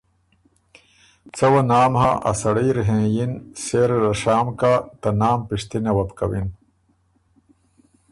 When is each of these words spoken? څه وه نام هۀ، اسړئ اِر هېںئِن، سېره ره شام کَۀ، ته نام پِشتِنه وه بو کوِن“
څه 1.35 1.45
وه 1.51 1.61
نام 1.71 1.93
هۀ، 2.01 2.11
اسړئ 2.31 2.67
اِر 2.73 2.77
هېںئِن، 2.87 3.31
سېره 3.63 3.97
ره 4.03 4.13
شام 4.21 4.45
کَۀ، 4.59 4.73
ته 5.01 5.09
نام 5.21 5.39
پِشتِنه 5.47 5.91
وه 5.95 6.03
بو 6.07 6.13
کوِن“ 6.19 6.47